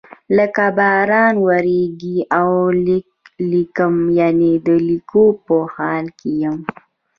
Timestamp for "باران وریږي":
0.77-2.17